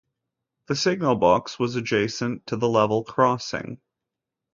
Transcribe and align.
The 0.65 0.75
signal 0.75 1.13
box 1.17 1.59
was 1.59 1.75
adjacent 1.75 2.47
to 2.47 2.55
the 2.55 2.67
level 2.67 3.03
crossing. 3.03 3.79